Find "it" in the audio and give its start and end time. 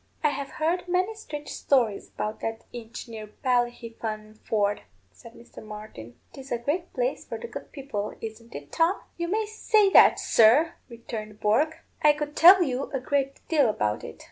8.55-8.71, 14.03-14.19